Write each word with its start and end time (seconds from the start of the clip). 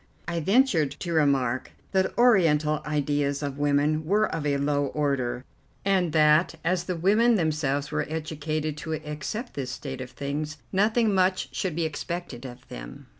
I 0.27 0.39
ventured 0.39 0.89
to 1.01 1.13
remark 1.13 1.73
that 1.91 2.17
Oriental 2.17 2.81
ideas 2.87 3.43
of 3.43 3.59
women 3.59 4.03
were 4.03 4.25
of 4.33 4.47
a 4.47 4.57
low 4.57 4.87
order, 4.87 5.45
and 5.85 6.11
that, 6.11 6.55
as 6.63 6.85
the 6.85 6.95
women 6.95 7.35
themselves 7.35 7.91
were 7.91 8.07
educated 8.09 8.77
to 8.77 8.93
accept 8.93 9.53
this 9.53 9.69
state 9.69 10.01
of 10.01 10.09
things, 10.09 10.57
nothing 10.71 11.13
much 11.13 11.49
should 11.55 11.75
be 11.75 11.85
expected 11.85 12.45
of 12.47 12.67
them. 12.67 13.09